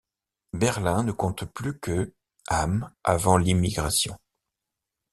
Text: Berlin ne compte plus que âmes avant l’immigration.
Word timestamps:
Berlin 0.53 1.03
ne 1.03 1.11
compte 1.11 1.43
plus 1.45 1.77
que 1.79 2.15
âmes 2.49 2.91
avant 3.03 3.37
l’immigration. 3.37 4.17